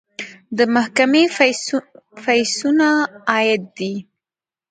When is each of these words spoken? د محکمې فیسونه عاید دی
د 0.57 0.59
محکمې 0.75 1.23
فیسونه 2.25 2.89
عاید 3.29 3.63
دی 3.77 3.93